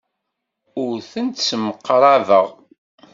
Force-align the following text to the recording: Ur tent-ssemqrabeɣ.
Ur 0.83 0.95
tent-ssemqrabeɣ. 1.11 2.47